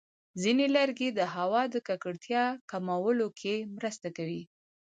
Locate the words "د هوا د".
1.13-1.75